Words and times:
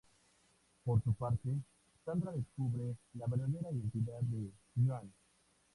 Por 0.83 1.03
su 1.03 1.13
parte, 1.13 1.49
Sandra 2.03 2.31
descubre 2.31 2.95
la 3.13 3.27
verdadera 3.27 3.69
identidad 3.71 4.19
de 4.21 4.49
Joan. 4.83 5.13